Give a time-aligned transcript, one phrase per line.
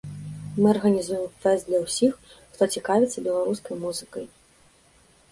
[0.59, 2.13] Мы арганізуем фэст для ўсіх,
[2.55, 4.25] хто цікавіцца беларускай музыкай.